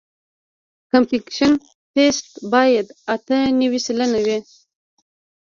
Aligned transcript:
د 0.83 0.83
کمپکشن 0.91 1.51
ټسټ 1.93 2.27
باید 2.53 2.87
اته 3.13 3.37
نوي 3.61 3.79
سلنه 3.85 4.19
وي 4.25 4.39